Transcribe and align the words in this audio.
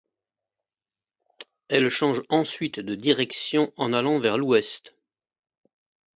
Elle 1.67 1.89
change 1.91 2.23
ensuite 2.29 2.79
de 2.79 2.95
direction 2.95 3.71
en 3.77 3.93
allant 3.93 4.17
vers 4.19 4.39
l’ouest. 4.39 4.95